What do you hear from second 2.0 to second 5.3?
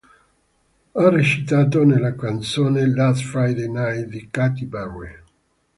canzone Last Friday Night di Katy Perry.